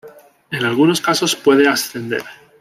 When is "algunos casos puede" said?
0.65-1.67